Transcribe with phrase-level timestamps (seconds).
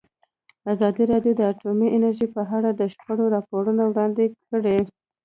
[0.73, 4.77] ازادي راډیو د اټومي انرژي په اړه د شخړو راپورونه وړاندې کړي.